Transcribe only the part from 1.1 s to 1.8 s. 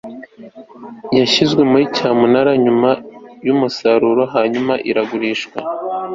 yashyizwe